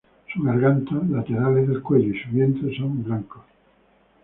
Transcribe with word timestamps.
Su 0.33 0.41
garganta, 0.41 0.95
laterales 1.09 1.67
del 1.69 1.83
cuello 1.83 2.11
y 2.15 2.19
su 2.19 2.29
vientre 2.31 2.75
son 2.75 3.03
blancos. 3.03 3.43